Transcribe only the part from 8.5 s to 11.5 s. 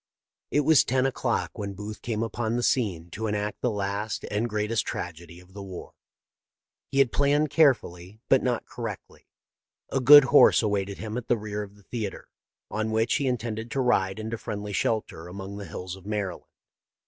correctly. A good horse awaited him at the